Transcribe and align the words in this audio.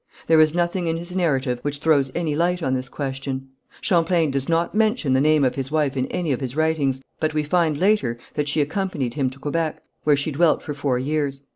There 0.25 0.41
is 0.41 0.55
nothing 0.55 0.87
in 0.87 0.97
his 0.97 1.15
narrative 1.15 1.59
which 1.61 1.77
throws 1.77 2.11
any 2.15 2.35
light 2.35 2.63
on 2.63 2.73
this 2.73 2.89
question. 2.89 3.49
Champlain 3.81 4.31
does 4.31 4.49
not 4.49 4.73
mention 4.73 5.13
the 5.13 5.21
name 5.21 5.43
of 5.43 5.53
his 5.53 5.69
wife 5.69 5.95
in 5.95 6.07
any 6.07 6.31
of 6.31 6.41
his 6.41 6.55
writings, 6.55 7.03
but 7.19 7.35
we 7.35 7.43
find 7.43 7.77
later 7.77 8.17
that 8.33 8.49
she 8.49 8.61
accompanied 8.61 9.13
him 9.13 9.29
to 9.29 9.37
Quebec, 9.37 9.83
where 10.03 10.17
she 10.17 10.31
dwelt 10.31 10.63
for 10.63 10.73
four 10.73 10.97
years. 10.97 11.43